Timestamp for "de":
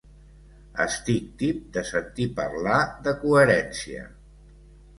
1.75-1.83, 3.09-3.17